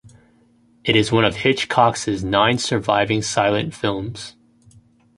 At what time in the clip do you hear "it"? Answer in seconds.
0.83-0.95